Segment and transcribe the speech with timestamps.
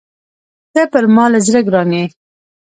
[0.73, 2.05] ته پر ما له زړه ګران يې!